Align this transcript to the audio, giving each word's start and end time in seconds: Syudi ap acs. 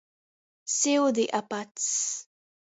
Syudi 0.77 1.25
ap 1.39 1.51
acs. 1.61 1.89